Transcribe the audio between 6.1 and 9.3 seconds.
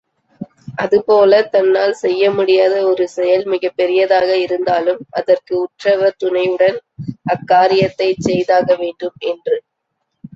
துணையுடன் அக்காரியத்தைச் செய்தாகவேண்டும்